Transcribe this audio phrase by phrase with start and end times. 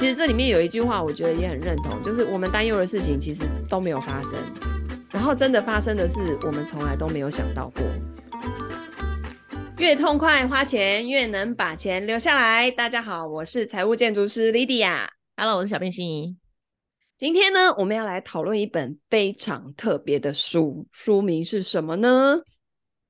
[0.00, 4.32] 其实这里面有一句话，我觉得也很认同，就是我们担忧的事情其实都没有发生，
[5.10, 7.82] 然后真的发生的事，我们从来都没有想到过。
[9.76, 12.70] 越痛快花钱，越能把钱留下来。
[12.70, 15.06] 大家好，我是财务建筑师 Lydia。
[15.36, 16.34] Hello，我是小编心怡。
[17.18, 22.40] 今天呢，我们要来讨论一本非常特别的书，书名是什么呢？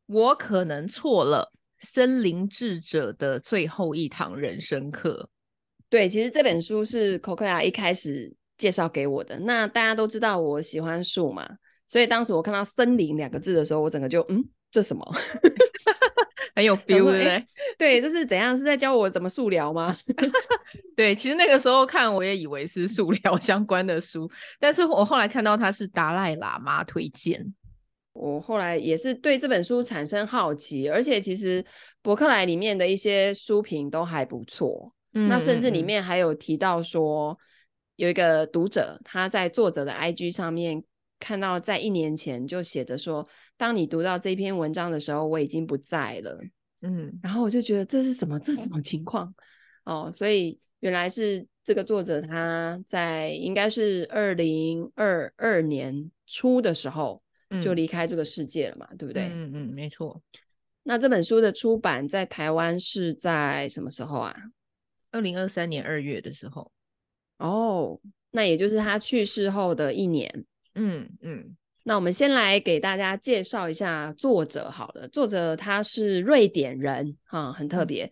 [0.06, 5.28] 我可能错了，森林智者的最后一堂人生课。
[5.90, 9.38] 对，其实这本书是 Cocoa 一开始介绍给我的。
[9.40, 11.46] 那大家都知道我喜欢树嘛，
[11.88, 15.04] 所以当时我看到“森林”两个字的时候，我整个就嗯，这什么？
[16.54, 17.44] 很有 feel，对不对？
[17.78, 18.56] 对，这是怎样？
[18.56, 19.96] 是在教我怎么素疗吗？
[20.94, 27.54] 对，其实那个时候看，我也以为是素疗相关的书，但是我后来看到它是达赖喇嘛推荐，
[28.12, 31.64] 我后来也是对这本书产生好奇，而且其实
[32.02, 37.38] 博客来里面的一些书评都还不错，那甚至里面还有提到说，
[37.96, 40.82] 有一个读者他在作者的 IG 上面
[41.18, 43.28] 看到，在一年前就写着说。
[43.56, 46.40] 当你读到这篇文章的时候，我已经不在了。
[46.80, 48.40] 嗯，然后我就觉得这是什么？
[48.40, 49.34] 这是什么情况？
[49.84, 57.22] 哦，所以原来是这个作者他在应该是二零二二年初的时候
[57.62, 59.24] 就离开这个世界了嘛，嗯、对不对？
[59.24, 60.22] 嗯嗯，没错。
[60.82, 64.34] 那这本书的出版在台湾是在什么时候啊？
[65.12, 66.70] 二零二三年二月的时候。
[67.38, 67.98] 哦，
[68.30, 70.44] 那也就是他去世后的一年。
[70.74, 71.56] 嗯嗯。
[71.82, 78.04] 那我们先来给大家介绍一下作者好了，作者他是瑞典人，哈，很特别。
[78.04, 78.10] 嗯、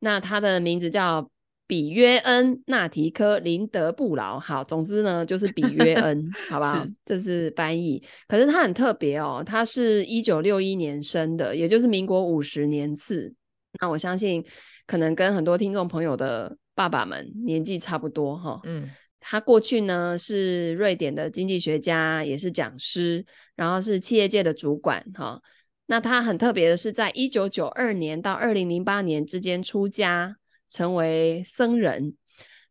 [0.00, 1.28] 那他的名字叫
[1.66, 6.84] 比约恩·纳提科·林德布劳，好，总之呢就是比约恩，好不好？
[6.86, 8.00] 是这是翻译。
[8.28, 13.34] 可是他很特别哦，他是一九六一年生的，也就是民国五十年次。
[13.80, 14.44] 那我相信
[14.86, 18.90] 可能跟很多听众朋友的爸爸们年纪差不多，哈，嗯。
[19.28, 25.42] 他过去呢是瑞典的经济学家，也是讲师，然后是企业界的主管哈。
[25.86, 30.36] 那他很特别的是，在一九九二年到二零零八年之间出家，
[30.68, 32.14] 成为僧人。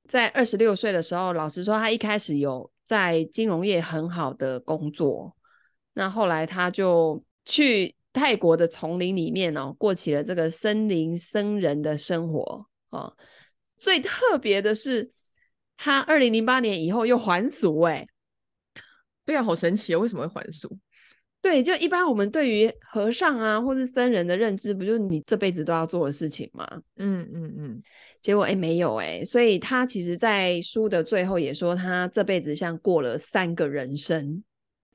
[0.07, 5.35] 在二十六岁的时候，老实说，他一开始有在金融业很好的工作。
[5.93, 13.15] 那后来他就去泰国的丛林里面哦，过起了这个森林僧人的生活哦。
[13.77, 15.11] 最特别的是。
[15.77, 18.07] 他二零零八年以后又还俗哎、欸，
[19.25, 19.99] 对啊，好神奇哦！
[19.99, 20.69] 为什么会还俗？
[21.41, 26.65] 对，就一般我们对于和尚啊或是僧人的认知，不就是你这辈子都要做的事情吗？
[26.95, 27.83] 嗯嗯嗯。
[28.21, 34.41] 结果哎、欸，没有哎、欸，所以他其实，在书的最后也说，他这辈子像过了三个人生，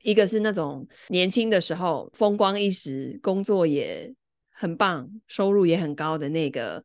[0.03, 4.13] 一个是那种年轻的时候风光一时，工作也
[4.49, 6.83] 很棒，收入也很高的那个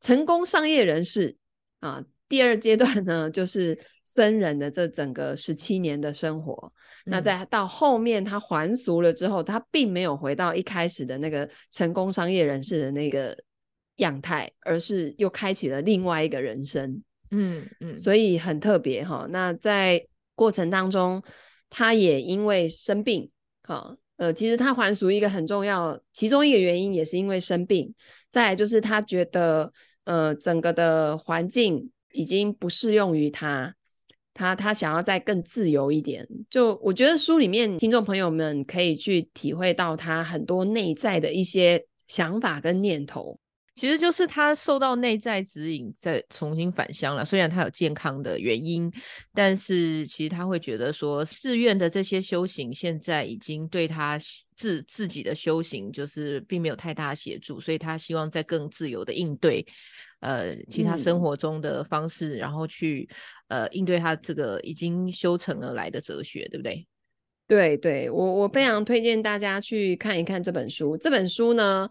[0.00, 1.36] 成功商业人士
[1.80, 2.04] 啊。
[2.26, 6.72] 第二阶段呢，就是僧人的这整个十七年的生活。
[7.06, 13.36] 嗯、那在到后面他还俗了之后，他并没有回到一开始的那个成功商业人士的那个
[13.96, 17.02] 样态，而是又开启了另外一个人生。
[17.30, 19.26] 嗯嗯，所以很特别哈。
[19.30, 20.04] 那在
[20.34, 21.22] 过程当中，
[21.76, 23.28] 他也因为生病，
[23.64, 27.92] 哈，呃，其实他还俗一个很重要，其中一个原因也是因为生病。
[28.30, 29.72] 再就是他觉得，
[30.04, 31.90] 呃，整个的环境。
[32.16, 33.74] 已经不适用于他，
[34.34, 36.24] 他他想要再更自由一点。
[36.48, 43.36] 就我觉得书里面听众朋友们可以去体会到他很多内在的一些想法跟念头，
[43.74, 47.24] 其实就是他受到内在指引，再重新返乡了。
[47.24, 48.90] 虽然他有健康的原因，
[49.32, 54.18] 但是其实他会觉得说，寺院的这些修行现在已经对他
[54.54, 59.66] 自自己的修行就是并没有太大协助，所以他希望在更自由的应对。
[60.20, 63.06] 呃，其他生活中的方式，嗯、然后去
[63.48, 66.86] 呃应对他这个已经修成而来的哲学，对不对？
[67.46, 70.96] 对对，我我非常推荐大家去看一看这本书。
[70.96, 71.86] 这本书呢，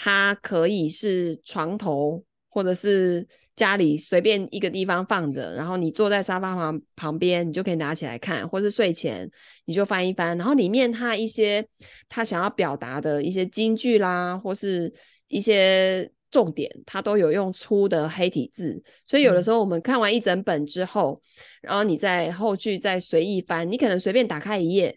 [0.00, 3.26] 它可以是床头或者是
[3.56, 9.28] 家里随便一个地方放着，然后你坐在沙发旁旁边，你就可以拿起来看，或是睡前
[9.64, 11.66] 你就翻一翻，然后里面它一些
[12.08, 14.94] 他想要表达的一些金句啦，或是
[15.26, 16.08] 一些。
[16.30, 24.94] 重点，它都有用粗的黑体字，所以有的时候我们看完一整本之后，嗯、然后你在后续再随意翻，你可能随便打开一页，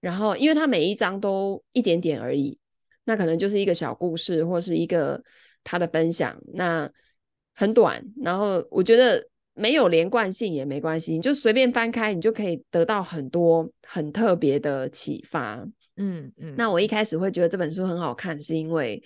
[0.00, 2.58] 然后因为它每一章都一点点而已，
[3.04, 5.22] 那可能就是一个小故事或是一个
[5.62, 6.90] 他的分享，那
[7.54, 15.66] 很短，然后我觉得没有连贯性也没关系，你就随便翻开，你就可以得到很多很特别的启发。
[15.96, 19.02] 嗯嗯，那我一开始会觉得这本书很好看，是因为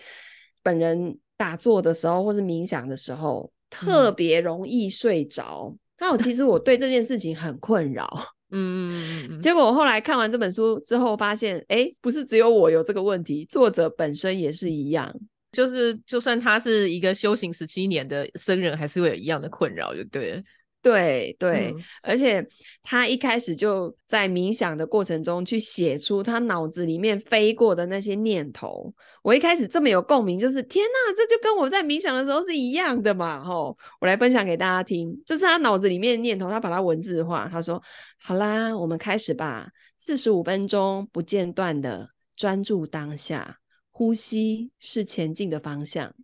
[0.62, 1.18] 本人。
[1.38, 5.72] 打坐的时候，或是冥想的时候，特别容易睡着。
[6.00, 8.10] 那我其实我对这件事情很困扰。
[8.50, 15.14] 嗯嗯嗯，结果我后来看完这本书之后，发现，哎、欸，不是只有我有这个问题，作者本身也是一样，
[15.52, 20.42] 就是就算他是一个修行十七年的僧人，还是会有一样的困扰，就对了。
[20.88, 22.46] 对对、嗯，而且
[22.82, 28.92] 他一开始就在冥想的过程中去写出他脑子里面飞过的那些念头。
[29.22, 33.44] 我一开始这么有共鸣，就是天哪，这就跟我在冥想的时候是一样的嘛！
[33.44, 37.48] 吼，我来分享给大家听，这是他脑子里面的念头，他把它文字化。
[37.52, 37.82] 他说
[38.22, 39.68] ：“好啦，我们开始吧，
[39.98, 43.58] 四十五分钟不间断的专注当下，
[43.90, 46.14] 呼吸是前进的方向。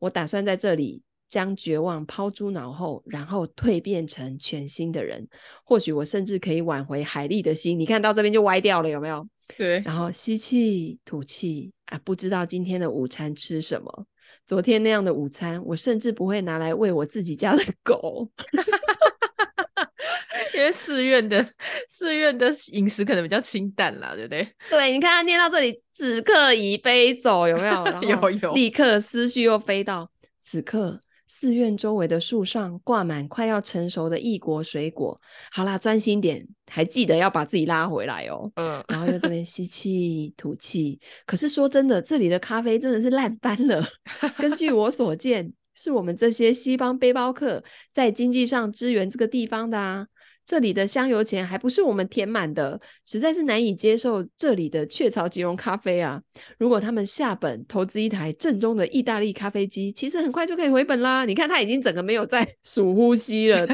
[0.00, 1.02] 我打算在这里。”
[1.32, 5.26] 将绝望抛诸脑后，然后蜕变成全新的人。
[5.64, 7.78] 或许我甚至可以挽回海莉的心。
[7.78, 9.26] 你看到这边就歪掉了，有没有？
[9.56, 9.80] 对。
[9.80, 14.04] 然后吸气、吐气啊，不知道今天的午餐吃什么。
[14.46, 18.28] 昨天那样的午餐，我甚至不会拿来喂我自己家的狗，
[20.52, 21.42] 因为寺院的
[21.88, 24.46] 寺院的饮食可能比较清淡啦，对不对？
[24.68, 28.02] 对，你看他念到这里，此刻已飞走，有没有？
[28.20, 28.52] 有有。
[28.52, 31.00] 立刻思绪又飞到此刻。
[31.34, 35.18] 寺院周围的树上挂满快要成熟的异国水果。
[35.50, 38.52] 好啦，专心点，还记得要把自己拉回来哦。
[38.56, 41.00] 嗯，然后又这边吸气、吐气。
[41.24, 43.82] 可是说真的，这里的咖啡真的是烂翻了。
[44.36, 50.06] 根据我所见，是我们这些西方背包客在经济上支援这个地方的啊。
[50.44, 56.20] 这里的香油钱还不是我们填满的，实在是难以接受这里的雀巢即溶咖啡啊！
[56.58, 61.24] 如果他们下本投资一台正宗的意大利咖啡机，其实很快就可以回本啦。
[61.24, 63.66] 你看，他已经整个没有在 数呼吸了，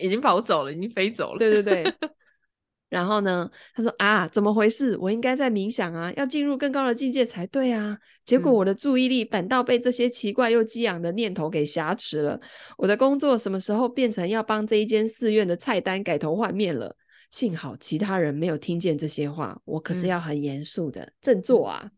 [0.00, 1.38] 已经跑走了，已经飞走了。
[1.38, 1.94] 对对对。
[2.92, 4.98] 然后呢，他说啊，怎么回事？
[4.98, 7.96] 我应该在冥想啊，要进入更高的境界才对啊。
[8.26, 12.38] 结果我的注意力反倒被这些奇怪又激昂的念头给挟持了。
[12.76, 16.94] 我的工作什么时候变成要帮这一间寺院的菜单改头换面了？
[17.30, 21.90] 幸好其他人没有听见这些话，我可是要很严肃的振作啊，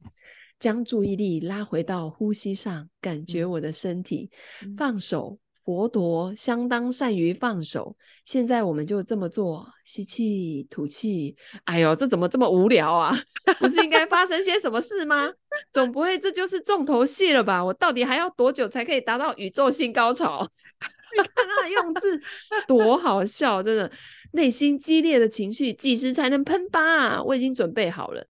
[0.60, 4.30] 将注意力拉回到呼吸上，感觉我的身体，
[4.76, 5.40] 放手。
[5.64, 7.96] 佛陀相当善于放手，
[8.26, 11.34] 现在我们就这么做：吸气、吐气。
[11.64, 13.16] 哎呦，这怎么这么无聊啊？
[13.58, 15.32] 不是应该发生些什么事吗？
[15.72, 17.64] 总不会这就是重头戏了吧？
[17.64, 20.46] 我到底还要多久才可以达到宇宙性高潮？
[21.16, 22.20] 你看他用字
[22.66, 23.90] 多好笑，真的，
[24.32, 27.22] 内心激烈的情绪几时才能喷发啊？
[27.22, 28.26] 我已经准备好了。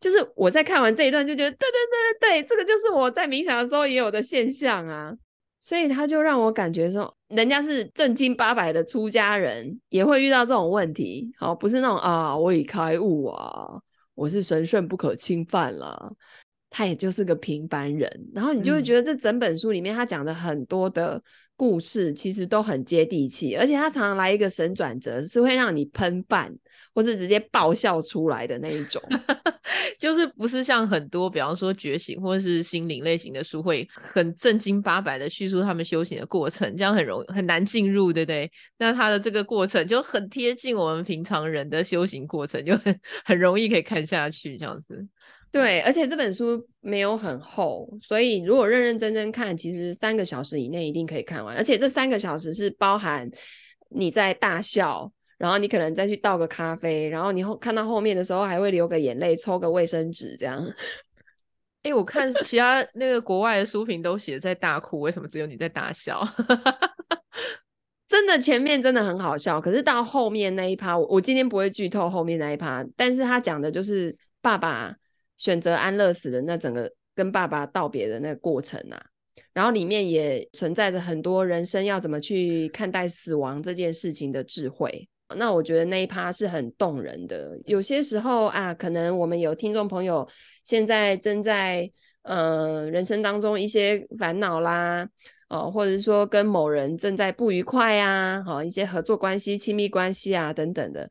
[0.00, 5.12] 就是我在看完这一段就觉得，对对对对对，这个就是我在冥想的时候也有的现象啊。
[5.64, 11.32] 所以他就让我感觉说，人家是正经八百的出家人，也会遇到这种问题。
[11.38, 13.80] 好，不是那种啊，我已开悟啊，
[14.14, 16.12] 我是神圣不可侵犯啦。
[16.68, 18.28] 他也就是个平凡人。
[18.34, 21.22] 然后你就会觉得，这整本书里面他讲的很多的
[21.56, 26.54] 故事，其实都很接地气，而且他常常来一个神转折，是会让你喷饭。
[26.94, 29.02] 或是直接爆笑出来的那一种，
[29.98, 38.48] 就是不是像很多，比方说觉醒或者是心灵类型的书，会很正经八百的叙述他们修行的过程，这样很容易很难进入，对不对？
[38.78, 45.04] 那他的这个过程就很贴近我们平常人的修行过程，就很很容易可以看下去这样子。
[45.50, 51.56] 对，而且这本书没有很厚，所以如果认认真真看，其实三个小时以内一定可以看完。
[51.56, 53.28] 而且这三个小时是包含
[53.90, 55.12] 你在大笑。
[55.44, 60.66] 然后你可能再去倒个咖啡，然后你后看到后面的时候还会流个眼泪，抽个卫生纸这样。
[61.84, 66.26] 哎，我看其他那个国外的书评都写在大哭，为什么只有你在大笑？
[68.08, 74.96] 真的前面真的很好笑，可是到后面那一趴，我我今天不会剧透后面那一趴，但是他讲的就是爸爸
[75.36, 79.04] 选择安乐死的那整个跟爸爸道别的那个过程啊，
[79.52, 85.06] 然后里面也存在着很多人生要怎么去看待死亡这件事情的智慧。
[85.36, 87.58] 那我觉得那一趴是很动人的。
[87.64, 90.28] 有些时候啊，可能我们有听众朋友
[90.62, 91.90] 现在正在
[92.22, 95.08] 呃人生当中一些烦恼啦，
[95.48, 101.10] 哦、或者是说跟某人正在不愉快啊，好、一些合作关系、亲密关系啊等等的。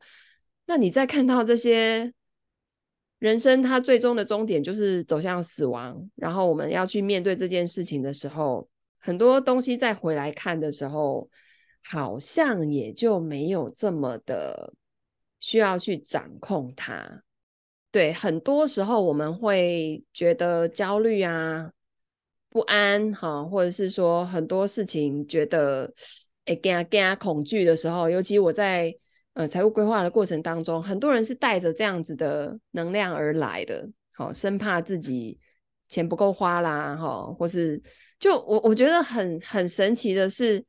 [0.66, 2.12] 那你在看到这些
[3.18, 8.66] 人生，它最终的终点就是走向死亡，然后我们要去面对这件事情的时候，
[9.00, 11.28] 很多东西再回来看的时候。
[11.86, 14.72] 好像也就没有这么的
[15.38, 17.22] 需要去掌控它。
[17.90, 21.70] 对，很多时候我们会觉得焦虑啊、
[22.48, 25.92] 不安，哈，或者是说很多事情觉得
[26.46, 28.92] 哎，惊啊惊，恐惧的时候，尤其我在
[29.34, 35.38] 呃财务规划的过程当中，很多人是带着这样子的能量而来的，好，生怕自己
[35.88, 37.80] 钱不够花啦，哈，或是
[38.18, 40.64] 就我我觉得很很神奇的是。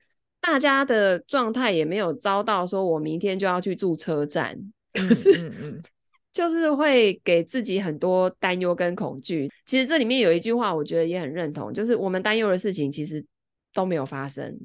[0.45, 4.55] 大家的状态也没有遭到说我明天就要去住车站，
[4.93, 5.81] 可是嗯嗯，
[6.31, 9.49] 就是会给自己很多担忧跟恐惧。
[9.65, 13.25] 其实这里面有一句话，我觉得也很认同，就是我们担忧的事情其实
[13.73, 14.59] 都没有发生，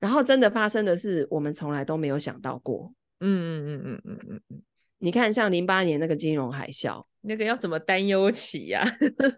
[0.00, 2.90] 然后真的发生的事，我们从来都没有想到过。
[3.20, 4.62] 嗯嗯嗯嗯嗯嗯嗯。
[5.00, 8.84] 你看，像零八年那个金融海啸，那个要怎么担忧起呀？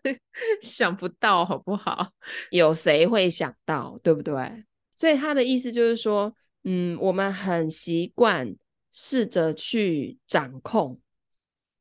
[0.63, 2.11] 想不到，好不好？
[2.51, 4.65] 有谁会想到，对不对？
[5.01, 6.31] 所以他的意思就是说，
[6.65, 8.55] 嗯，我们很习惯
[8.93, 11.01] 试着去掌控，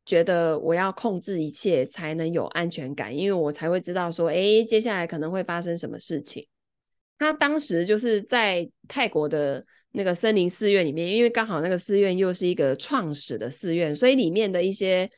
[0.05, 6.47] 觉得我要控制一切才能有安全感，因为我才会知道说，诶，接下来可能会发生什么事情。
[7.17, 9.65] 他当时就是在泰国的。
[9.91, 15.09] 那个森林寺院里面，因为刚好那个寺院又是一个创始的寺院，所以里面的一些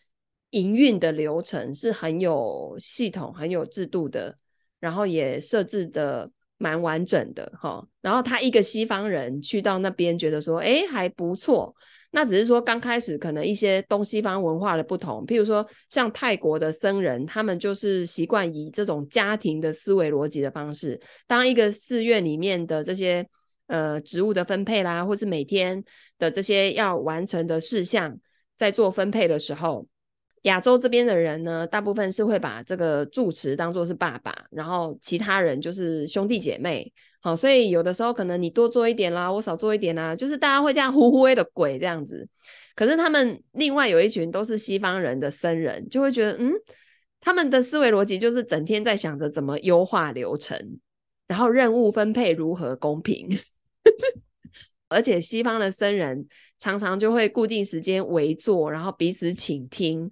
[0.51, 4.33] 营运的流程是很有系统、很有制度的，
[4.79, 6.31] 然后也设置的
[6.61, 7.83] 蛮完整的哈。
[8.01, 11.75] 然后他一个西方人去到那边，觉得说，哎，还不错。
[12.11, 23.27] 那只是说刚开始可能一些东西方文化的不同，譬如说像泰国的僧人，他们就是习惯以这种家庭的思维逻辑的方式，当一个寺院里面的这些。
[23.67, 25.81] 呃，职务的分配啦，或是每天
[26.19, 28.17] 的这些要完成的事项，
[28.57, 29.87] 在做分配的时候，
[30.43, 36.91] 亚洲这边的人呢，大部分是会把这个住持当作是爸爸，然后其他人就是兄弟姐妹。
[37.23, 42.27] 好，所以有的时候可能你多做一点啦，我少做一点啦，就是大家会这样呼呼 的鬼这样子。
[42.73, 46.51] 可是他们另外有一群都是西方人的僧人，就会觉得，嗯，
[47.19, 50.79] 他们的思维逻辑就是整天在想着怎么优化流程，
[51.27, 53.29] 然后任务分配如何公平。
[54.89, 60.09] 而且西方的僧人常常就会固定时间围坐，然后彼此倾听，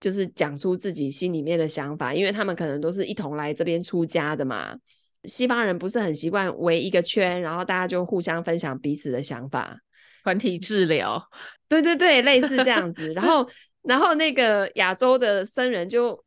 [0.00, 4.76] 就是讲出自己心里面的想法，因为他们可能都是一同来这边出家的嘛。
[5.24, 9.76] 西方人不是很习惯围一个圈，然后大家就互相分享彼此的想法，
[10.22, 11.22] 团体治疗，
[11.68, 13.12] 对对对，类似这样子。
[13.18, 13.48] 然后，
[13.82, 16.24] 然后那个亚洲的僧人就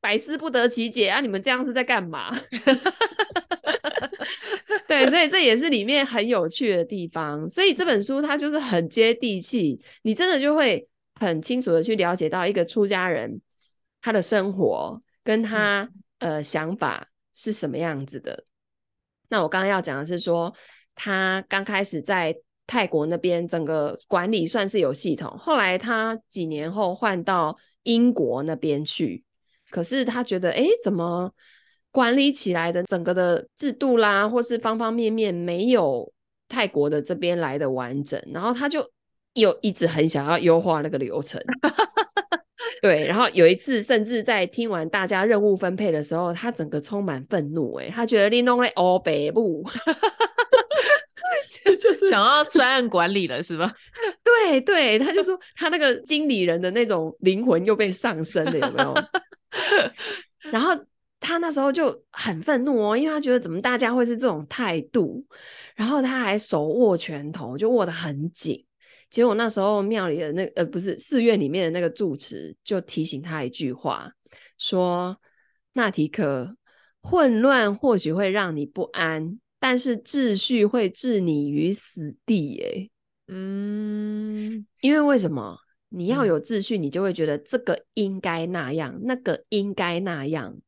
[0.00, 2.30] 百思不得其解啊，你们这样是在干嘛？
[4.86, 7.48] 对，所以这也是里面很有趣的地方。
[7.48, 10.86] 所以这本书它就是很接地气，你真的就会
[11.18, 13.40] 很清楚的去了解到一个出家人
[14.00, 18.44] 他的生活跟他呃想法是什么样子的。
[19.28, 20.54] 那我刚刚要讲的是说，
[20.94, 29.24] 他刚开始在泰国那边整个管理算是有系统，后来他几年后换到英国那边去，
[29.70, 31.34] 可是他觉得哎，怎么？
[31.92, 36.12] 管理起来的整个的制度啦，或是方方面面没有
[36.46, 38.86] 泰国的这边来的完整，然后他就
[39.36, 41.40] 又一直很想要优化那个流程。
[42.82, 49.64] 对，然后有一次甚至在听完大家任务分配的时候，他整个充满愤怒，哎，他觉得你弄了欧北部，
[51.80, 53.72] 就是想要专案管理了，是吧？
[54.22, 58.94] 对对，他就说他那个经理人的那种灵魂又被上升了，有没有？
[60.52, 60.76] 然后。
[61.18, 65.24] 他那时候就很愤怒哦，因为他觉得怎么大家会是这种态度，
[65.74, 68.65] 然后他还手握拳头，就握得很紧。
[69.10, 74.10] 结果那时候庙里的那呃不是寺院里面的那个住持就提醒他一句话，
[74.58, 75.16] 说
[75.74, 76.56] ：“纳提克，
[77.00, 82.90] 混乱或许会让你不安，但是秩序会置你于死地。”哎，
[83.28, 85.58] 嗯，因为为什么？
[85.88, 90.58] 你要有秩序，你就会觉得这个应该那样，嗯、那个应该那样。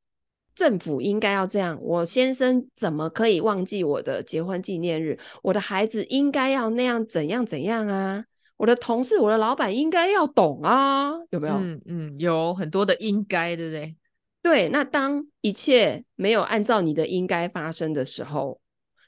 [0.55, 5.19] 政府应该要这样，我先生怎么可以忘记我的结婚纪念日？
[5.43, 8.25] 我的孩子应该要那样怎样怎样啊？
[8.59, 11.13] 我的同事、我的老板应该要懂啊？
[11.31, 11.55] 有没有？
[11.55, 13.97] 嗯嗯，有很多的应该，对不对？
[14.43, 18.61] 对，那当一切没有按照你的应该发生的时候，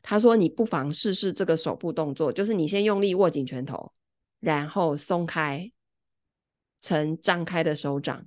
[0.02, 3.92] 他说你不妨试试这个手部动作，就是你先用力握紧拳头，
[4.38, 5.70] 然后松开，
[6.80, 8.24] 成张开的手掌。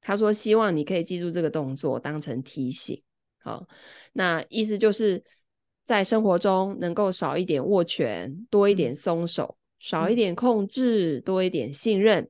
[0.00, 3.00] 他说：“希望你可以记住这个动作，当成提醒。
[3.38, 3.68] 好，
[4.12, 5.22] 那意思就是
[5.84, 12.24] 在生活中能够少一点握拳，多一点松手；少一点控制，多一点信任；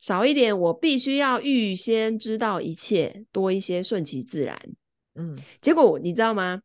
[0.00, 4.60] 少一点我必须要预先知道一切，多一些顺其自然。
[5.14, 6.60] 嗯，结果你知道吗？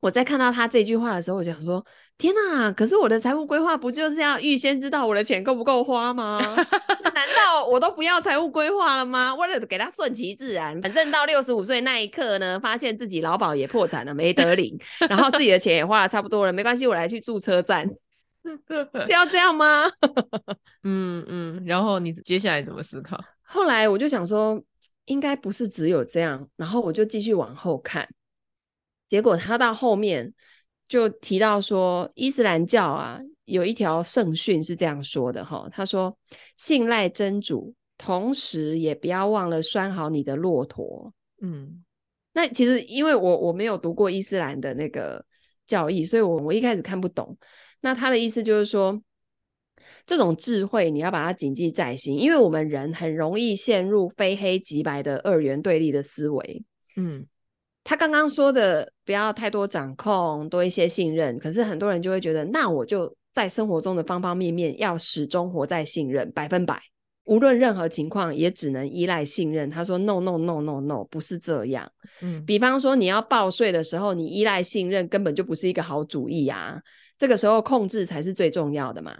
[0.00, 1.84] 我在看到他这句话的时候，我就想说。”
[2.18, 2.72] 天呐！
[2.72, 6.36] 可是我的财务规划不就是要预先知道我的钱够不够花吗？
[7.14, 9.32] 难道我都不要财务规划了吗？
[9.36, 14.76] 为了给他顺其自然，反正到六十五岁那一刻呢，发现自己劳保也破产了，没得领，
[15.08, 17.88] 然后自己的钱也花了差不多了，没关系，我来去住车站，
[18.56, 18.74] 不
[19.12, 19.84] 要这样吗？
[20.84, 21.64] 嗯嗯。
[21.66, 23.18] 然后你接下来怎么思考？
[23.42, 24.62] 后来我就想说，
[25.06, 28.08] 应该不是只有这样，然后我就继续往后看，
[29.08, 30.32] 结果他到后面。
[30.88, 36.16] 就提到说，伊斯兰教啊有一条圣训是这样说的哈，他说
[36.56, 41.12] ：“信赖真主，同时也不要忘了拴好你的骆驼。”
[41.44, 41.84] 嗯，
[42.32, 45.22] 那其实因为我我没有读过伊斯兰的那个
[45.66, 47.36] 教义，所以我我一开始看不懂。
[47.80, 49.00] 那他的意思就是说，
[50.06, 56.64] 这种智慧你要把它谨记在心，因为我们人很容易陷入非黑即白的二元对立的思维。
[56.96, 57.26] 嗯。
[57.84, 61.38] 他刚刚说的不要太多掌控，多一些信任。
[61.38, 66.78] 可是很多人就会觉得，那我就在生活中的方方面面要始终活在信任，百分百，
[67.24, 69.70] 无论任何情况也只能依赖信任。
[69.70, 76.78] 他说：“No No No No No，不是这样。”嗯，比方说你要报税的时候，你依赖信任根本就不是一个好主意啊。
[77.18, 79.18] 这个时候控制才是最重要的嘛。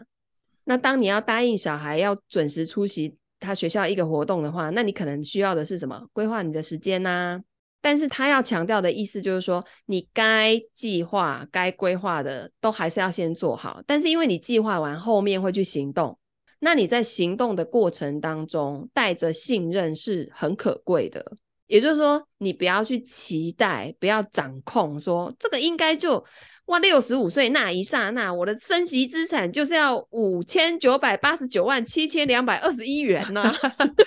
[0.64, 6.06] 那当你要答应小孩要准时出席他学校一个活动的话，那你可能需要的是什么？
[6.12, 7.40] 规划你的时间呐、
[7.80, 13.82] 但是他要强调的意思就是说，你该计划、该规划的都还是要先做好。
[13.86, 16.18] 但是因为你计划完后面会去行动，
[16.60, 21.24] 那你在行动的过程当中带着信任是很可贵的。
[21.66, 26.22] 也就是说，你不要去期待，不要掌控，说这个应该就。
[26.68, 33.54] 哇，六十五岁那一刹那，我的升息资产就是要五千九百八十九万七千两百二十一元呢、 啊。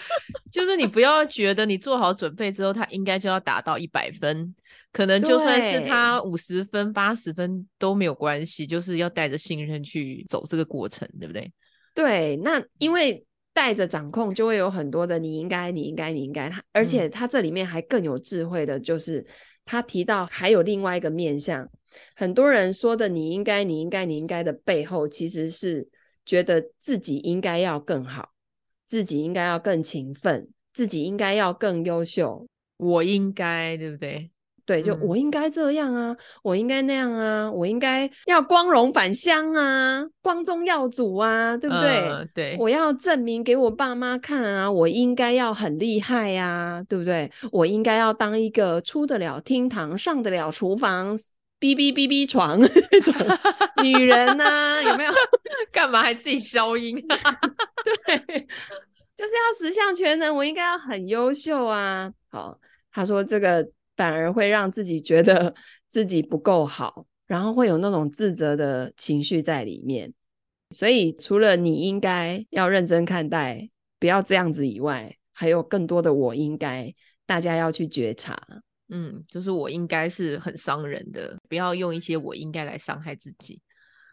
[0.51, 4.53] 就是你不要觉得你做好准备之后，他应该就要达到一百分，
[4.91, 11.51] 可能就算是他五十分、八十分都没有关系，就是要带着信任去走这个过程，对不对？
[11.96, 16.48] 对，那因为带着掌控，就会有很多的你应该、你应该、你应该。
[16.48, 19.25] 他而且他这里面还更有智慧的，就是
[19.65, 21.68] 他提到还有另外一个面向。
[22.16, 25.88] 很多人说的“你应该，你应该，你应该”的背后，其实是
[26.26, 28.30] 觉得自己应该要更好，
[28.88, 32.46] 自己应该要更勤奋，自己应该要更优秀。
[32.78, 34.32] 我应该，对不对？
[34.64, 42.08] 对，就我应该这样啊，嗯、我应该那样啊，我应该要光荣返乡啊，光宗耀祖啊，对不对？
[42.08, 47.30] 呃、对，我要证明给我爸妈看啊，我应该要很厉害呀、啊，对不对？
[47.51, 51.18] 我应该要当一个出得了厅堂、上得了厨房。
[51.62, 53.14] 哔哔哔哔床那种
[53.84, 55.12] 女人呐、啊，有没有？
[55.72, 56.96] 干嘛还自己消音？
[58.08, 58.18] 对，
[59.16, 62.12] 就是要十项全能，我应该要很优秀啊。
[62.32, 62.60] 好，
[62.92, 65.54] 他说这个反而会让自己觉得
[65.88, 70.12] 自己不够好，然后会有那种自责的情绪在里面。
[70.72, 73.70] 所以除了你应该要认真看待，
[74.00, 76.92] 不要这样子以外，还有更多的我应该，
[77.28, 78.42] 大家要去觉察。
[78.94, 83.60] 嗯，就是我应该是很伤人的，不要用一些我应该来伤害自己。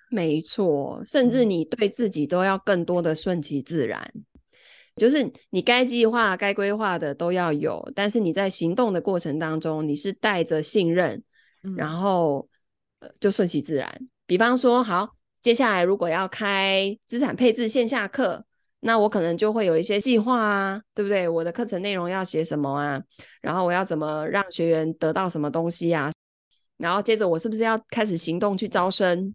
[0.08, 4.22] 没错，甚至你对自己都要更多的顺其自然，嗯、
[4.96, 11.22] 就是你该计划、该规划的都要有，但是你在行动的过程当中，你是带着信任，
[11.64, 12.48] 嗯、然后
[13.00, 14.08] 呃就顺其自然。
[14.26, 18.44] 比方说，好，接下来如果要开资产配置线下课。
[18.80, 21.28] 那我可能就会有一些计划啊，对不对？
[21.28, 23.02] 我的课程内容要写什么啊？
[23.40, 26.10] 然后我要怎么让学员得到什么东西啊？
[26.76, 29.34] 然后接着我是不是要开始行动去招生？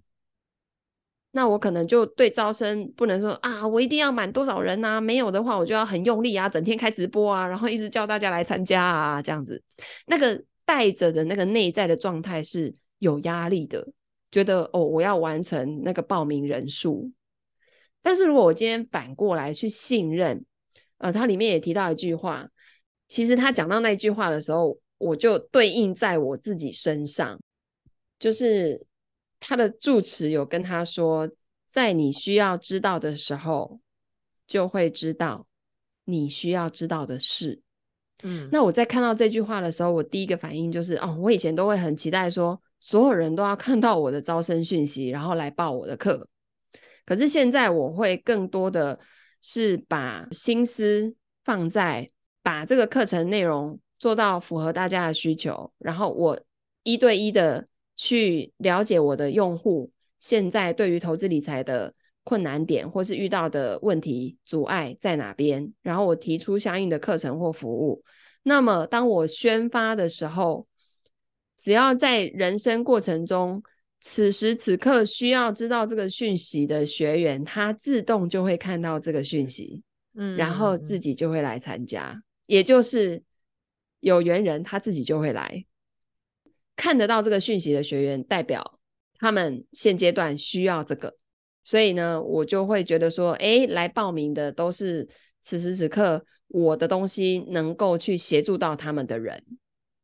[1.36, 5.02] 那我可能就对招生不能说啊，我一定要满多少人啊？
[5.02, 9.62] 没有的话，我就要很用力啊，整天开直播啊，然后一直叫大家来参加啊，这样子。
[10.06, 13.86] 那个带着的那个内在的状态是有压力的，
[14.32, 17.12] 觉得哦，我要完成那个报名人数。
[18.04, 20.46] 但是如果我今天反过来去信任，
[20.98, 22.48] 呃，它里面也提到一句话，
[23.08, 27.40] 其实他讲到那句话的时候，我就对应在我自己身上，
[28.20, 28.86] 就是
[29.40, 31.30] 他的住持有跟他说，
[31.68, 33.80] 在你需要知道的时候，
[34.46, 35.48] 就会知道
[36.06, 37.62] 你需要知道的事。
[38.24, 46.28] 嗯，那我在看到这句话的时候，我第一个反应就是，哦，我以前都会很期待说，所有人都要看到我的招生讯息，然后来报我的课。
[47.06, 48.98] 可是现在我会更多的
[49.42, 52.10] 是把心思放在
[52.42, 56.40] 把这个课程内容做到符合大家的需求，然后我
[56.84, 68.04] 一对一的去了解我的用户现在对于投资理财的困难点或是遇到的问题阻碍在哪边，然后我提出相应的课程或服务。
[68.44, 70.68] 那么当我宣发的时候，
[71.58, 73.62] 只要在人生过程中。
[74.06, 79.82] 此时此刻需要知道这个讯息的学员，他自动就会看到这个讯息，
[80.14, 83.24] 嗯，然后自己就会来参加，嗯、也就是
[84.02, 85.66] 有缘人他自己就会来。
[86.76, 88.78] 看得到这个讯息的学员，代表
[89.20, 91.16] 他们现阶段需要这个，
[91.64, 95.08] 所以呢，我就会觉得说，哎，来报名的都是
[95.40, 99.42] 此时此刻我的东西能够去协助到他们的人。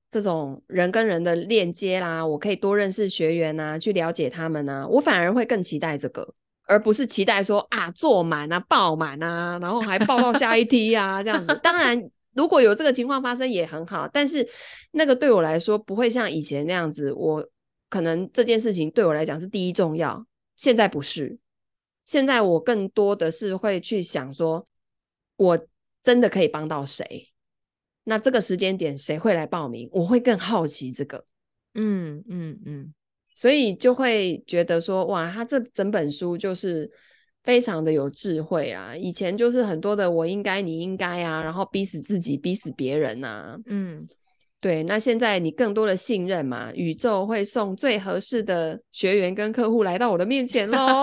[0.10, 6.34] 这种人跟人的链接啦，我可以多认识学员呐、去了解他们呐、我反而会更期待这个，
[6.66, 11.60] 而不是期待说啊坐满啊爆满啊，然后还报到下一梯啊这样子。
[11.62, 14.48] 当然，如果有这个情况发生也很好，但是
[14.92, 17.48] 那个对我来说不会像以前那样子，我
[17.90, 21.38] 可能这件事情对我来讲是第一重要，现在不是。
[22.06, 24.68] 现在我更多的是会去想说，
[25.36, 25.60] 我
[26.02, 27.29] 真的可以帮到谁？
[28.10, 29.88] 那这个时间点谁会来报名？
[29.92, 31.24] 我会更好奇这个，
[31.76, 32.94] 嗯嗯嗯，
[33.36, 36.90] 所以就会觉得说，哇，他这整本书就是
[37.44, 38.96] 非常的有智慧啊！
[38.96, 44.08] 以前就是很多的我应该你应该啊，然后逼死自己，逼死别人啊，嗯。
[44.62, 51.02] 对，那现在你更多的信任嘛，宇宙会送最合适的学员跟客户来到我的面前喽。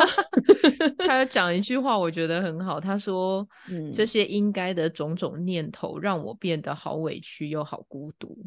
[1.06, 2.78] 他讲一句话，我觉得很好。
[2.78, 8.38] 他说：“嗯，这些应该的种种念头，让我变得好委屈又好孤独。”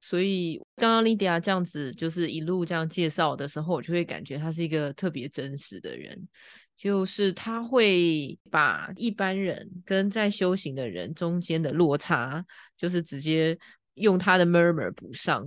[0.00, 6.26] 所以刚刚 Lydia 这样子，就是一路这样介绍的时候，我就会感觉他是一个特别真实的人，
[6.74, 12.42] 就是他会把一般人跟在修行的人中间的落差，
[12.78, 13.58] 就是直接。
[13.94, 15.46] 用他的 murmur 补上，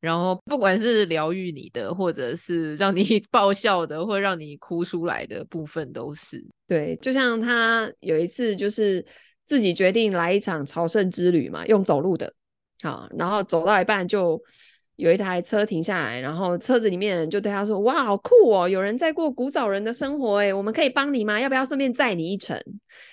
[0.00, 6.96] 然后不管是疗愈你的，或者是让你 爆笑的，或让你哭出来的部分，都是对。
[7.02, 9.04] 就像他有一次，就是
[9.44, 12.32] 自己决定来一场朝圣之旅嘛，用走路的，
[12.82, 14.40] 好，然后走到一半就
[14.96, 21.40] 有一台车停下来，然后车子里面就对他说：“哇，好酷哦，有人在过古早人的生活，诶，我们可以帮你吗？
[21.40, 22.60] 要不要顺便载你一程？”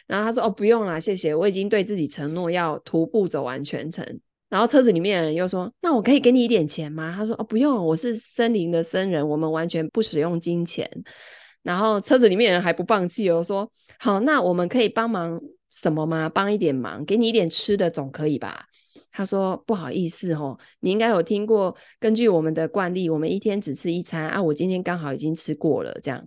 [0.05, 4.05] 然后他说：“哦，不用啦，谢谢，我已经对自己承诺要徒步走完全程。”
[4.49, 10.89] 然后车子里面的人又说：“那我可以给你一点钱吗？”他说：“哦，不用，我是森林的僧人，我们完全不使用金钱。”
[11.61, 16.27] 然后车子里面的人还不放弃哦，说：“好，那我们可以帮忙什么吗？
[16.27, 18.65] 帮一点忙，给你一点吃的总可以吧？”
[19.13, 24.41] 他说：“不好意思哦，你应该有听过，根据我们的惯例，我们一天只吃一餐啊。
[24.41, 26.25] 我今天刚好已经吃过了，这样。”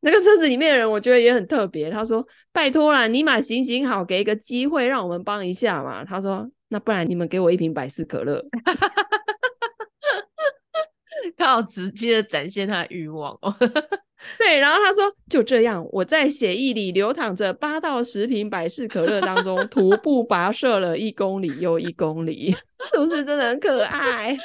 [0.00, 6.46] 那个车子里面的人我觉得也很特别，他说：“拜托啦，你嘛行行好，给一个机会让我们帮一下嘛。”他说。
[6.68, 8.44] 那不然你们给我一瓶百事可乐，
[11.36, 13.54] 他好直接的展现他的欲望哦。
[14.38, 22.56] 对，然后他说就这样，我在血液里流淌着八到十瓶百事可乐当中，徒步跋涉了一公里又一公里，
[22.90, 24.36] 是不是真的很可爱？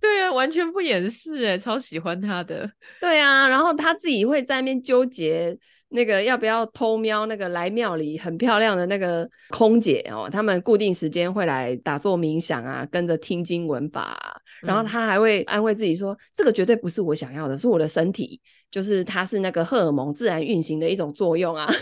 [0.00, 2.70] 对啊，完全不掩饰，哎，超喜欢他的。
[3.00, 5.56] 对啊，然后他自己会在那边纠结。
[5.90, 10.28] 那个要不要偷瞄那个来庙里很漂亮的那个空姐哦？
[10.30, 21.66] 他们固定时间会来打坐冥想啊，跟着听经文法啊，然后他还会安慰自己说：“嗯，这个绝对不是我想要的，是我的身体，就是它是那个荷尔蒙自然运行的一种作用啊。”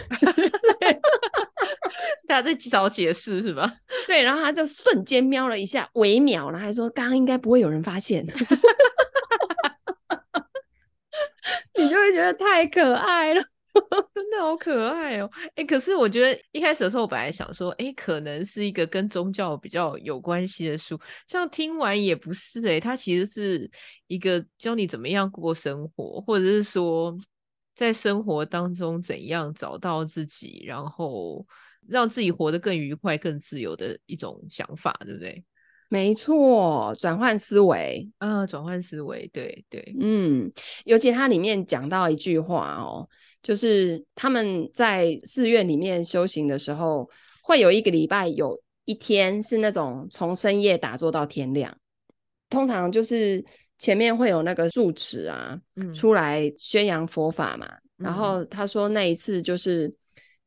[2.29, 3.73] 他在找解释是吧？
[4.07, 8.25] 对，然后他就瞬间瞄了一下，微秒，然后还说：“刚刚应该不会有人发现。
[11.79, 13.43] ”你就会觉得太可爱了。
[14.15, 15.31] 真的好可爱哦！
[15.51, 23.71] 哎、欸，可是我觉得一开始的时候，我本来想说，哎、欸，可能是一个跟宗教比较有关系的书，这样听完也不是哎、欸，它其实是
[24.07, 27.17] 一个教你怎么样过生活，或者是说
[27.75, 31.47] 在生活当中怎样找到自己，然后
[31.87, 35.45] 让自己活得更愉快、更自由的一种想法，对不对？
[35.89, 40.51] 没错，转换思维啊，转换思维，对对，嗯，
[40.85, 43.09] 尤其它里面讲到一句话哦。
[43.47, 47.09] 就是他们在寺院里面修行的时候，
[47.45, 51.73] 会有一个礼拜有一天是那种从深夜打坐到天亮。
[52.51, 53.45] 通常就是
[53.79, 57.69] 前面会有那个住持啊，嗯、出来宣扬佛法嘛。
[57.97, 59.95] 然后他说那一次就是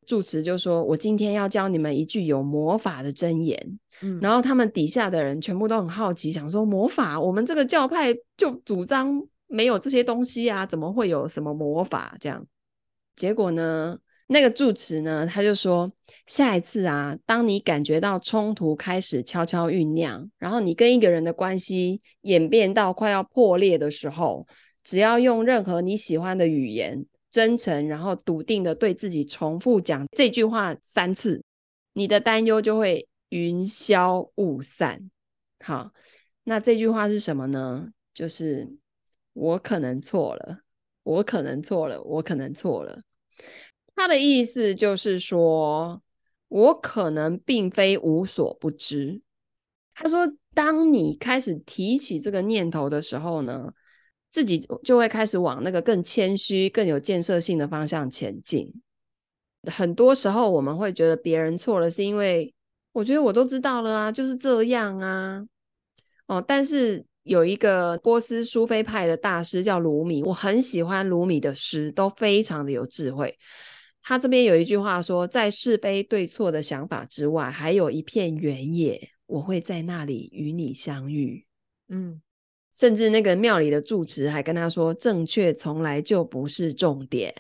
[0.06, 3.80] 住持就说：“我今天要教你们一句有魔法的真言。
[4.02, 12.46] 嗯”然后他们底下的人全部都很好奇，想说魔法，我们这个教派就主张没有这些东西啊，怎么会有什么魔法这样？
[13.20, 15.92] 结果呢，那个住持呢，他就说，
[16.26, 24.48] 下一次啊，当你感觉到冲突开始悄悄酝酿，然后你跟一个人的关系演变到快要破裂的时候，
[24.86, 31.44] 只要用任何你喜欢的语言，真诚然后笃定的对自己重复讲这句话三次，
[31.92, 35.12] 你的担忧就会云消雾散。
[35.60, 35.92] 好，
[36.46, 37.90] 那这句话是什么呢？
[38.14, 38.78] 就是
[39.34, 40.60] 我可能错了，
[41.04, 43.02] 我可能错了，我可能错了。
[43.96, 46.02] 他的意思就是说，
[46.48, 49.22] 我可能并非无所不知。
[49.94, 53.74] 他说，当你开始提起这个念头的时候呢，
[54.30, 58.82] 自己就会开始往那个更谦虚、更有建设性的方向前进。
[59.70, 62.54] 很多时候，我们会觉得别人错了，是因为
[62.94, 65.46] 我觉得我都知道了啊，就是这样啊。
[66.28, 66.42] 哦。
[66.42, 73.38] 但是有一个波斯苏菲派的大师叫鲁米，我很喜欢鲁米的诗，都非常的有智慧。
[74.02, 81.46] 他这边有一句话说，在是非对错的想法之外，还有一片原野，我会在那里与你相遇。
[81.90, 82.20] 嗯，
[82.74, 87.32] 甚至那个庙里的住持还跟他说，正确从来就不是重点。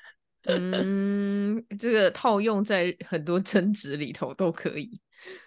[0.44, 5.00] 嗯，这个套用在很多争执里头都可以。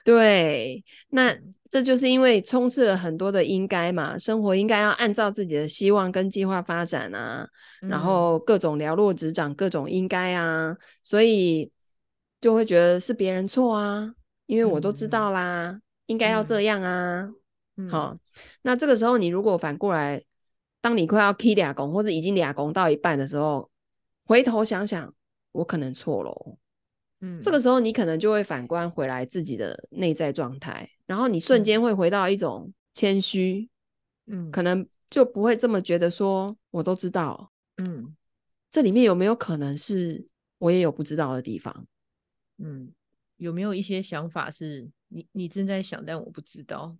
[0.03, 1.37] 对，那
[1.71, 7.47] 这就是因为充斥了很多的应该嘛，生活应该要按照自己的希望跟计划发展啊，
[7.81, 11.71] 嗯、然后各种寥落指掌，各种应该啊，所以
[12.41, 14.13] 就会觉得是别人错啊，
[14.47, 17.29] 因为我都知道啦，嗯、应该要这样啊。
[17.77, 18.17] 嗯、好，
[18.63, 20.21] 那这个时候你如果反过来，
[20.81, 23.71] 当你快要起抓狂或者已经抓狂到一半的时候，
[24.25, 25.13] 回头想想，
[25.53, 26.57] 我可能错了。
[27.21, 33.69] 嗯，这个时候你可能就会反观回来自己的内在状态，然后你瞬间会回到一种谦虚，
[34.25, 38.15] 嗯，可能就不会这么觉得说我都知道，嗯，
[38.71, 41.87] 这里面有没有可能是我也有不知道的地方？
[42.57, 42.91] 嗯，
[43.37, 46.97] 有没有一些想法是你你正在想，但我不知道？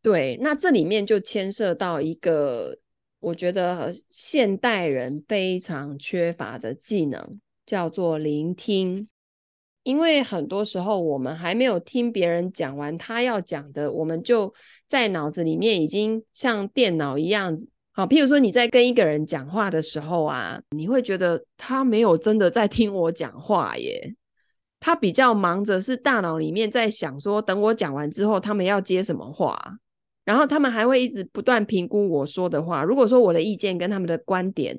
[0.00, 2.78] 对，那这里面就牵涉到一个
[3.18, 9.06] 我觉得现代人非常缺乏的技能，叫做聆听。
[9.82, 14.52] 因为很多时候我们还没有听别人讲完他要讲的，我们就
[14.86, 17.58] 在脑子里面已经像电脑一样，
[17.92, 24.14] 好，譬如说你在跟一个人讲话的时候啊，你会觉得他没有真的在听我讲话耶，
[24.80, 29.58] 他比较忙着是大脑里面在想说，等我讲完之后他们要接什么话，
[30.26, 34.78] 然后他们还会一直不断评估我说的话，如果说我的意见跟他们的观点、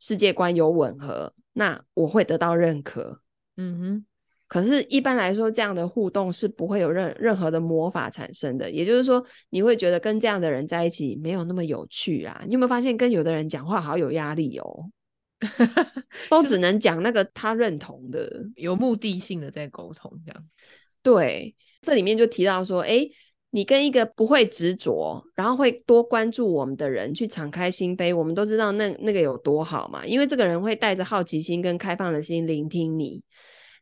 [0.00, 3.20] 世界观有吻合，那我会得到认可，
[3.56, 4.06] 嗯哼。
[4.50, 8.68] 可是，一般来说，这样的互动是不会有任任何的魔法产生的。
[8.68, 12.42] 也就是说，你会觉得跟这样的人在一起没有那么有趣啊。
[12.44, 14.90] 你有没有发现，跟有的人讲话好有压力哦？
[16.28, 20.44] 都只能讲那个他认同的、有目的性的在沟通，这样。
[21.00, 23.08] 对，这里面就提到说，诶，
[23.50, 30.04] 你跟一个不会执着，然后会多关注我们的人去敞开心扉，我们都知道那那个有多好嘛。
[30.04, 33.22] 因为这个人会带着好奇心跟开放的心聆听你。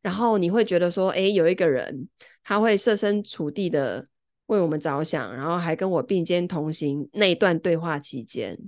[0.00, 2.08] 然后你会觉得说，诶，有一个人
[2.44, 4.06] 他会设身处地的
[4.46, 7.08] 为我们着想，然后还跟我并肩同行。
[7.12, 8.58] 那一段对话期间，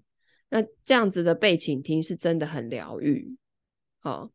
[0.51, 3.37] 那这样子的被倾听是真的很疗愈。
[4.03, 4.31] 哦，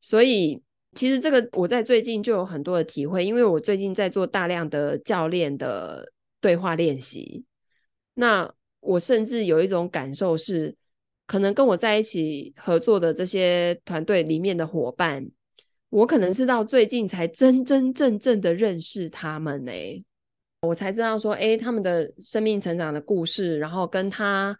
[0.00, 0.62] 所以
[0.94, 7.44] 其实这个我在最近就有很多的体会，因为我最近在做大量的教练的对话练习。
[8.14, 10.76] 那我甚至有一种感受是，
[11.26, 15.28] 可能跟我在一起合作的这些团队里面的伙伴。
[15.90, 20.04] 我可能是到最近才真真正正的认识他们呢、欸，
[20.62, 24.56] 我才知道说，哎，他们的生命成长的故事，然后跟他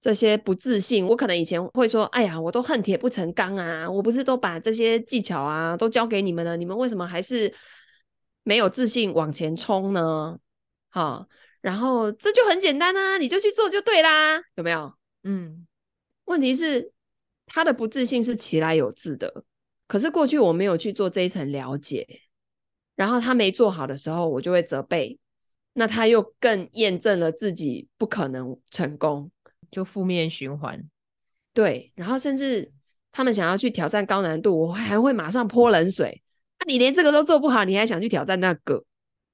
[0.00, 7.52] 这些不自信，我可能以前会说，哎呀，我都恨铁不成钢啊，我不是都把这些技巧啊都教给你们了，你们为什么还是
[8.42, 10.38] 没有自信往前冲呢？
[10.88, 11.26] 好，
[11.60, 14.94] 然后这就很简单啊，你就去做就对啦，有没有？
[15.24, 15.66] 嗯，
[16.24, 16.90] 问题是
[17.44, 19.44] 他的不自信是其来有自的。
[19.90, 22.06] 可是过去我没有去做这一层了解，
[22.94, 25.18] 然后他没做好的时候，我就会责备，
[25.72, 29.28] 那他又更验证了自己不可能成功，
[29.68, 30.80] 就负面循环。
[31.52, 32.70] 对，然后甚至
[33.10, 36.22] 他们想要去挑战高难度，我还会马上泼冷水。
[36.60, 38.84] 那、啊、你连这个都做不好，你还想去挑战那个？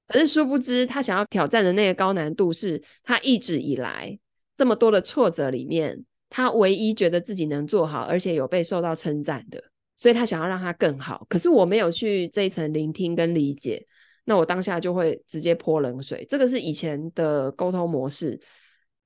[0.07, 4.17] 可是殊不知，他想要挑战的那个高难度，是他一直以来
[4.55, 9.63] 这么多的挫折里面，他唯一觉得自己能做好，而且有被受到称赞的。
[9.97, 13.83] 所以他想要让他更好，可是我没有去这一层聆听跟理解，
[14.25, 16.23] 那我当下就会直接泼冷水。
[16.29, 18.39] 这个是以前的沟通模式，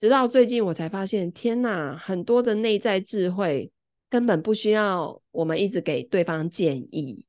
[0.02, 3.72] 直到最近我才发现，天哪，很多的内在智慧
[4.10, 7.26] 根本不需要我们一直给对方建议，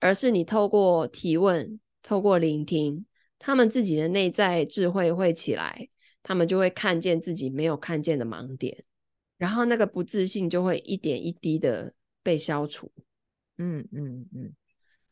[0.00, 3.06] 而是你透过提问、透过聆听，
[3.38, 5.88] 他们自己的内在智慧会起来，
[6.24, 8.82] 他们就会看见自己没有看见的盲点，
[9.38, 11.94] 然后那个不自信就会一点一滴的。
[12.22, 12.90] 被消除，
[13.58, 14.52] 嗯嗯嗯，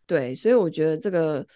[0.06, 1.46] 对，所以我觉得这个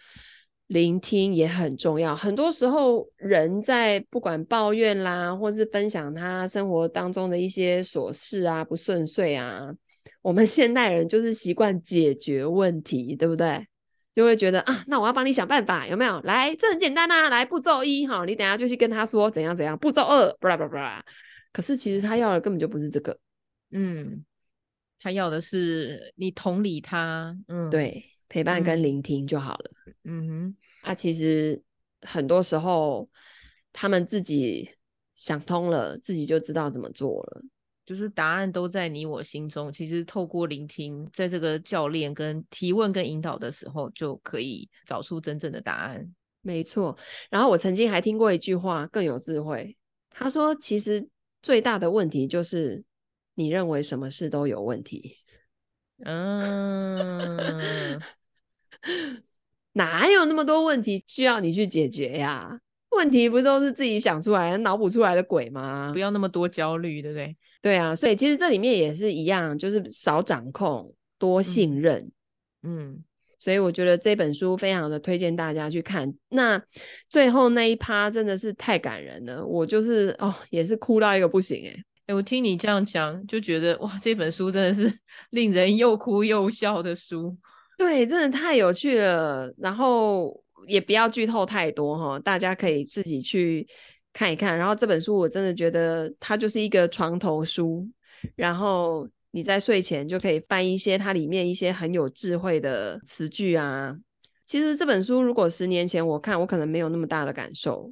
[0.67, 2.17] 聆听也很重要。
[2.17, 9.71] 很多时候，人在不管抱怨啦，或是分享他生活当中的一些琐事啊、不顺遂啊，
[10.23, 13.67] 我们现代人就是习惯解决问题，对不对？
[14.15, 16.21] 就会觉得啊，那我要帮你想办法，有没有？
[16.23, 19.79] 来，这很简单啊，来，步骤一，哈，你等下就去跟他说怎样怎样。
[19.79, 21.05] 步骤二，巴拉巴拉巴拉。
[21.51, 23.19] 可是其实他要的根本就不是这个，
[23.71, 24.25] 嗯。
[25.03, 29.71] 他要的是你同理他，嗯，对，陪伴跟聆听就好了。
[30.05, 31.61] 嗯哼，啊，其实
[32.03, 33.09] 很多时候
[33.73, 34.71] 他们自己
[35.15, 37.43] 想通了，自己就知道怎么做了。
[37.85, 39.73] 就是答案都在你我心中。
[39.73, 46.09] 其实透过聆听，在这个教练跟提问跟引导的时候，就可以找出真正的答案。
[46.43, 46.97] 没错。
[47.29, 49.77] 然后我曾经还听过一句话更有智慧，
[50.11, 51.07] 他说：“其实
[51.43, 52.83] 最大的问题就是
[53.35, 55.19] 你认为什么事都有问题。”
[56.05, 58.01] 嗯，
[59.75, 62.61] 哪有那么多问题需要你去解决呀？
[62.91, 65.91] 问题不都是自己想出来、脑补出来的鬼吗？
[65.93, 67.37] 不要那么多焦虑，对不对？
[67.63, 72.11] 对啊，所以其实这里面也是一样，就是少掌控，多信任。
[72.63, 73.05] 嗯，嗯，
[73.39, 76.13] 所以我觉得这本书非常的推荐大家去看。
[76.29, 76.63] 那
[77.09, 81.85] 最后那一趴真的是太感人了，我就是哦，也是哭到一个不行哎。
[82.07, 84.93] 哎，我听你这样讲，就觉得哇，这本书真的是
[85.31, 87.37] 令人又哭又笑的书。
[87.79, 89.53] 对，真的太有趣了。
[89.59, 93.67] 然后也不要剧透太多哈，大家可以自己去。
[94.15, 97.89] 看一看，然后这本书我真的觉得它就是一个床头书，
[98.37, 103.97] 然后你在睡前就可以翻一些它里面一些很有智慧的词句啊。
[104.45, 107.91] 其实这本书如果十年前我看，我可能没有那么大的感受。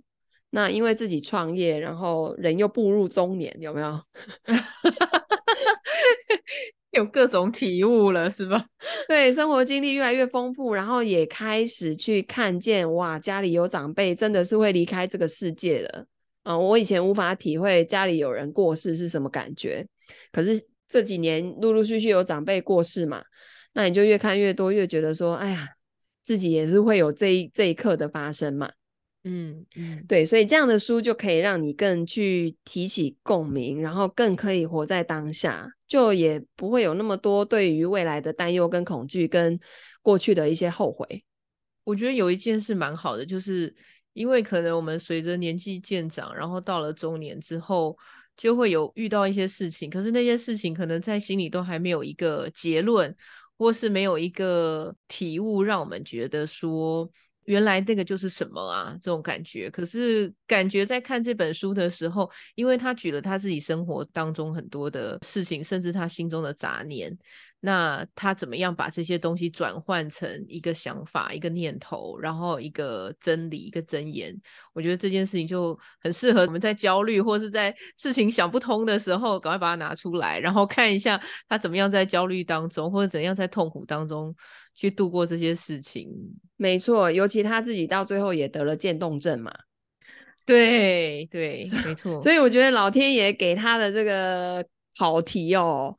[0.50, 4.00] 那因为自己创业，然后人又步入中年，有没有？
[6.90, 8.66] 有各种体悟了，是吧？
[9.06, 16.06] 对，生活经历越来越丰富，然后也开始去看见，哇，家里有长辈真的是会离开这个世界的。
[16.42, 19.86] 嗯、呃，我以前无法体会家里有人过世是什么感觉，
[20.32, 23.22] 可是这几年陆陆续续有长辈过世嘛，
[23.72, 25.68] 那你就越看越多，越觉得说，哎呀，
[26.24, 28.68] 自己也是会有这一这一刻的发生嘛。
[29.24, 39.60] 嗯嗯，对，所以这样的书就可以让你更去提起共鸣，然后更可以活在当下，就也不会有那么多对于未来的担忧跟恐惧，跟
[40.00, 41.22] 过去的一些后悔。
[41.84, 43.74] 我觉得有一件事蛮好的，就是
[44.14, 47.94] 因为可能我们随着年纪渐长，然后到了中年之后，
[48.38, 53.14] 就会有遇到一些事情，可是那些事情可能在心里都还没有一个结论，
[53.58, 57.10] 或是没有一个体悟，让我们觉得说。
[57.44, 58.96] 原来那个就是什么啊？
[59.02, 67.16] 这种感觉，可是感觉在看这本书的时候，因为他举了他自己生活当中很多的事情，甚至他心中的杂念，
[67.60, 74.34] 那他怎么样把这些东西转换成一个想法、一个念头，然后一个真理、一个箴言？
[74.72, 84.34] 我觉得这件事情就很适合我们在焦虑或是在事情想不通的时候，赶快把它拿出来，然后看一下他怎么样在焦虑当中，或者怎样在痛苦当中。
[84.72, 86.08] 去度过这些事情，
[86.56, 89.52] 没错，尤其他自己到最后也得了渐冻症嘛。
[90.46, 92.18] 对对，没错。
[92.22, 94.64] 所以我觉得老天爷给他的这个
[94.96, 95.94] 考题哦，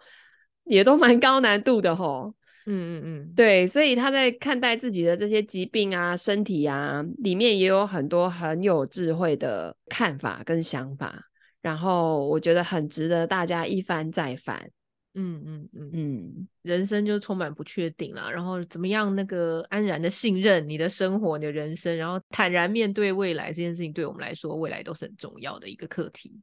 [0.65, 2.34] 也都蛮高难度的吼。
[2.67, 11.24] 嗯嗯嗯，对，所以他在看待自己的这些疾病啊、身体啊，里面也有很多很有智慧的看法跟想法，
[11.62, 14.69] 然后我觉得很值得大家一翻再翻。
[15.13, 26.39] 嗯嗯嗯嗯，人生就充满不确定啦，然后怎么样那个安然的信任你的生活、你的人生，然后坦然面对未来这件事情，对我们来说，未来都是很重要的一个课题。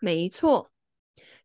[0.00, 0.70] 没错，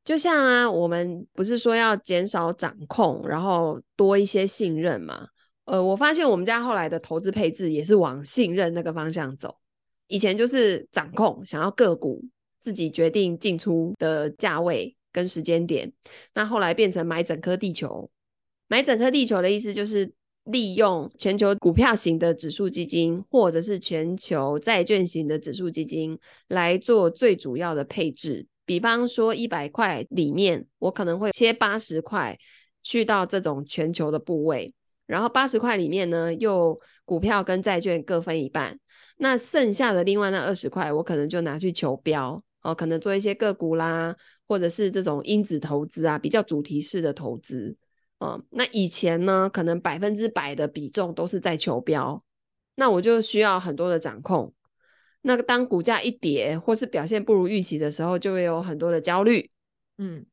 [0.03, 5.27] 就像啊，我们不是说要减少掌控，然后多一些信任嘛？
[5.65, 9.57] 呃，我发现我们家后来的投资配置也是往信任那个方向走。
[10.07, 12.23] 以前就是掌控，想要个股
[12.59, 14.95] 自己决定进出的价位。
[15.09, 15.91] 跟时间点，
[16.35, 18.11] 那后来变成买整颗地球。
[18.67, 28.45] 买整颗地球的意思就是利用全球股票型的指数基金，或者是全球债券型的指数基金来做最主要的配置。
[28.67, 32.37] 比方说一百块里面，我可能会切八十块
[32.83, 34.75] 去到这种全球的部位，
[35.07, 38.77] 然后八十块里面呢，又股票跟债券各分一半。
[39.17, 42.43] 那剩下的另外那二十块，我可能就拿去求标。
[42.61, 44.13] 哦，可能做一些个股啦，
[44.45, 47.77] 或者是这种因子投资啊，比较主题式的投资。
[48.19, 52.21] 哦，那以前呢，可能百分之百的比重都是在求标，
[52.75, 54.53] 那我就需要很多的掌控。
[55.27, 59.51] 那个当股价一跌，或是表现不如预期的时候，就会有很多的焦虑。
[59.97, 60.25] 嗯，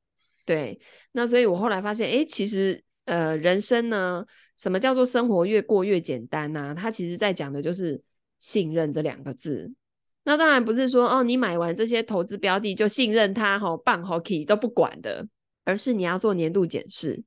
[0.46, 0.78] 对。
[1.10, 4.24] 那所以我后来发现，诶，其实呃，人生呢，
[4.56, 6.60] 什么叫做生活越过越简单呢？
[6.60, 6.74] 啊？
[6.74, 8.00] 它其实在讲的就是
[8.38, 9.74] 信任这两个字。
[10.22, 15.26] 那当然不是说哦，你买完这些投资标的就信任它，好棒好 key 都不管的，
[15.64, 17.20] 而是你要做年度检视，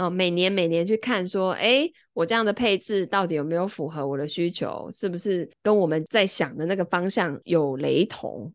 [0.00, 8.50] 哦，每年每年去看说，诶，我这样的配置到底有没有符合我的需求，是不是跟我们在想的那个方向有雷同，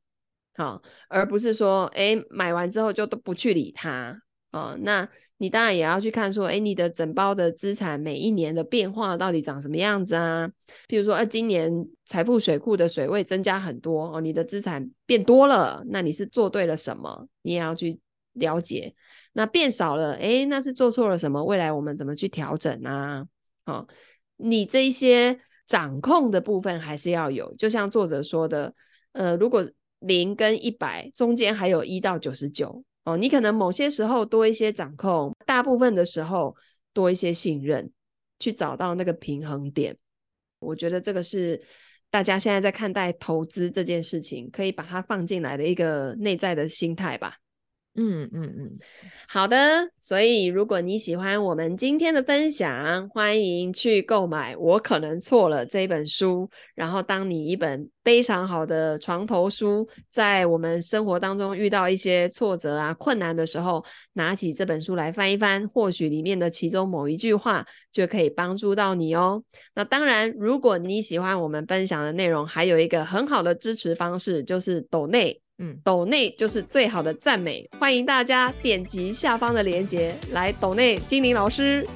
[0.58, 4.20] 好，而不是说，诶，买完之后就都不去理它，
[4.54, 10.50] 哦，那你当然也要去看说，哎，你的整包的资产每一年的变化到底长什么样子啊？
[10.88, 11.72] 譬如说，呃，今年
[12.06, 17.28] 财富水库的水位增加很多哦，你的资产变多了，那你是做对了什么？
[17.44, 18.00] 你也要去
[18.34, 18.96] 了解。
[19.38, 21.44] 那变少了，哎，那是做错了什么？
[21.44, 23.26] 未来我们怎么去调整啊？
[23.66, 23.86] 哦，
[24.38, 28.74] 你这一些掌控的部分还是要有，就像作者说的，
[29.12, 29.70] 呃，如果
[30.00, 32.86] 零跟一百中间还有一到九十九。
[33.04, 36.56] 哦，你可能某些时候多一些掌控，大部分的时候
[36.94, 37.92] 多一些信任，
[38.40, 39.96] 去找到那个平衡点。
[40.60, 41.62] 我觉得这个是
[42.10, 47.36] 大家现在在看待投资这件事情，可以把它放进来的一个内在的心态吧。
[47.98, 48.78] 嗯嗯嗯，
[49.28, 49.58] 好的。
[50.02, 63.82] 所以如果你喜欢我们今天的分享，欢迎去购买《我可能错了》这本书，然后当你一本非常好的床头书，在我们生活当中遇到一些挫折啊、困难的时候，
[64.12, 69.42] 拿起这本书来翻一翻，或许里面的其中某一句话就可以帮助到你哦。
[69.74, 75.42] 那当然，如果你喜欢我们分享的内容，还有一个很好的支持方式，就是抖内。
[75.60, 81.88] 嗯，抖内就是最好的赞美，欢迎大家点击下方的链接来抖内精灵老师。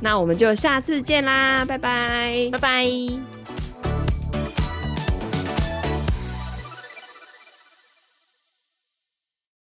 [0.00, 3.45] 那我们就下次见啦，拜拜，拜拜。